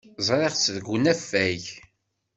Ẓriɣ-tt 0.27 0.71
deg 0.75 0.85
unafag. 0.95 1.63